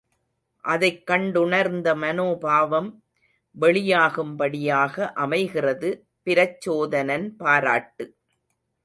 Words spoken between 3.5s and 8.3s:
வெளியாகும்படியாக அமைகிறது பிரச்சோதனன் பாராட்டு.